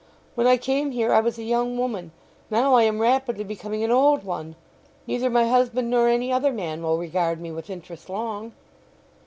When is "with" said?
7.51-7.69